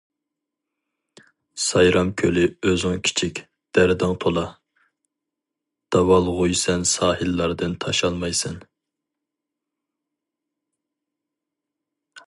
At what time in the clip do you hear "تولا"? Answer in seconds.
4.25-4.45